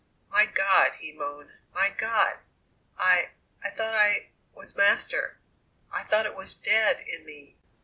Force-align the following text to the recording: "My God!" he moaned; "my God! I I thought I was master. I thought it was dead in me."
"My 0.31 0.47
God!" 0.47 0.93
he 0.97 1.11
moaned; 1.11 1.51
"my 1.75 1.91
God! 1.91 2.39
I 2.97 3.29
I 3.63 3.69
thought 3.69 3.93
I 3.93 4.29
was 4.51 4.75
master. 4.75 5.37
I 5.91 6.01
thought 6.05 6.25
it 6.25 6.35
was 6.35 6.55
dead 6.55 7.01
in 7.07 7.23
me." 7.23 7.55